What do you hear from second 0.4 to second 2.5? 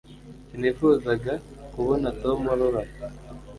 sinifuzaga kubona tom